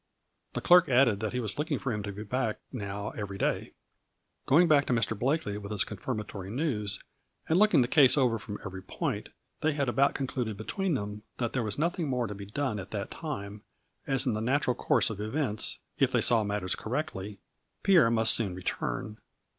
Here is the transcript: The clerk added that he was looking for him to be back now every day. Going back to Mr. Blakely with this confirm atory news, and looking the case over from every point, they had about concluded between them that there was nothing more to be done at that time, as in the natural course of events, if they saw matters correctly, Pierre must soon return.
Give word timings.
The 0.53 0.61
clerk 0.61 0.89
added 0.89 1.19
that 1.19 1.31
he 1.33 1.39
was 1.39 1.59
looking 1.59 1.77
for 1.77 1.93
him 1.93 2.01
to 2.01 2.11
be 2.11 2.23
back 2.23 2.57
now 2.71 3.11
every 3.11 3.37
day. 3.37 3.73
Going 4.47 4.67
back 4.67 4.87
to 4.87 4.93
Mr. 4.93 5.15
Blakely 5.15 5.59
with 5.59 5.71
this 5.71 5.83
confirm 5.83 6.17
atory 6.17 6.51
news, 6.51 6.99
and 7.47 7.59
looking 7.59 7.83
the 7.83 7.87
case 7.87 8.17
over 8.17 8.39
from 8.39 8.57
every 8.65 8.81
point, 8.81 9.29
they 9.59 9.73
had 9.73 9.87
about 9.87 10.15
concluded 10.15 10.57
between 10.57 10.95
them 10.95 11.21
that 11.37 11.53
there 11.53 11.61
was 11.61 11.77
nothing 11.77 12.07
more 12.07 12.25
to 12.25 12.33
be 12.33 12.47
done 12.47 12.79
at 12.79 12.89
that 12.89 13.11
time, 13.11 13.61
as 14.07 14.25
in 14.25 14.33
the 14.33 14.41
natural 14.41 14.73
course 14.75 15.11
of 15.11 15.21
events, 15.21 15.77
if 15.99 16.11
they 16.11 16.21
saw 16.21 16.43
matters 16.43 16.73
correctly, 16.73 17.37
Pierre 17.83 18.09
must 18.09 18.33
soon 18.33 18.55
return. 18.55 19.19